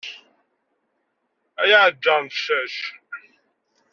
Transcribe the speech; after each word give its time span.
Ay 1.61 1.71
aɛǧar 1.79 2.19
n 2.23 2.27
ccac. 2.35 2.75